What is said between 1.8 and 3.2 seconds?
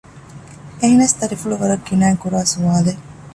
ގިނައިން ކުރާ ސުވާލެއް